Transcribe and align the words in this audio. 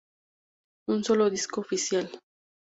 Un 0.87 1.03
solo 1.03 1.29
disco 1.29 1.61
oficial. 1.61 2.09